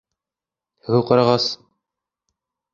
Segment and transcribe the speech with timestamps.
[0.87, 1.47] —Һылыу ҡарағас?!